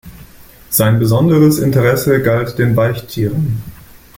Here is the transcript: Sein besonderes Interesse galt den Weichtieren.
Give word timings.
Sein 0.71 0.97
besonderes 0.97 1.59
Interesse 1.59 2.23
galt 2.23 2.57
den 2.57 2.75
Weichtieren. 2.75 3.61